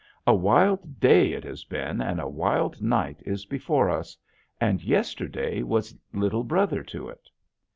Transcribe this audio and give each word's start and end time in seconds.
A 0.25 0.33
wild 0.33 0.99
day 0.99 1.31
it 1.33 1.43
has 1.43 1.63
been 1.63 2.01
and 2.01 2.19
a 2.19 2.27
wild 2.27 2.81
night 2.81 3.21
is 3.23 3.45
before 3.45 3.87
us. 3.87 4.17
And 4.59 4.83
yesterday 4.83 5.61
was 5.61 5.95
little 6.11 6.43
brother 6.43 6.81
to 6.85 7.09
it. 7.09 7.29